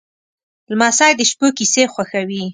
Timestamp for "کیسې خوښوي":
1.57-2.43